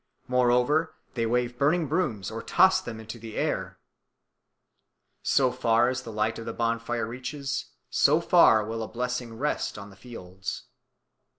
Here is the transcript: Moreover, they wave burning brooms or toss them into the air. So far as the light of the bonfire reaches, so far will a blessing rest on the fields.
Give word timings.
Moreover, 0.27 0.95
they 1.13 1.27
wave 1.27 1.59
burning 1.59 1.85
brooms 1.85 2.31
or 2.31 2.41
toss 2.41 2.81
them 2.81 2.99
into 2.99 3.19
the 3.19 3.35
air. 3.37 3.77
So 5.21 5.51
far 5.51 5.89
as 5.89 6.01
the 6.01 6.11
light 6.11 6.39
of 6.39 6.47
the 6.47 6.53
bonfire 6.53 7.05
reaches, 7.05 7.65
so 7.91 8.19
far 8.19 8.65
will 8.65 8.81
a 8.81 8.87
blessing 8.87 9.37
rest 9.37 9.77
on 9.77 9.91
the 9.91 9.95
fields. 9.95 10.63